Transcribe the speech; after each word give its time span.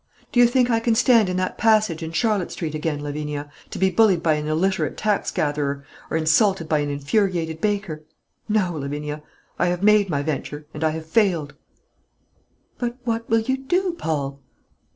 Do 0.31 0.39
you 0.39 0.47
think 0.47 0.71
I 0.71 0.79
can 0.79 0.95
stand 0.95 1.29
in 1.29 1.37
that 1.37 1.59
passage 1.59 2.01
in 2.01 2.11
Charlotte 2.11 2.51
Street 2.51 2.73
again, 2.73 3.01
Lavinia, 3.03 3.51
to 3.69 3.77
be 3.77 3.91
bullied 3.91 4.23
by 4.23 4.33
an 4.33 4.47
illiterate 4.47 4.97
tax 4.97 5.29
gatherer, 5.29 5.85
or 6.09 6.17
insulted 6.17 6.67
by 6.67 6.79
an 6.79 6.89
infuriated 6.89 7.61
baker? 7.61 8.03
No, 8.49 8.71
Lavinia; 8.73 9.21
I 9.59 9.67
have 9.67 9.83
made 9.83 10.09
my 10.09 10.23
venture, 10.23 10.65
and 10.73 10.83
I 10.83 10.89
have 10.89 11.05
failed." 11.05 11.53
"But 12.79 12.97
what 13.03 13.29
will 13.29 13.41
you 13.41 13.57
do, 13.57 13.93
Paul?" 13.93 14.41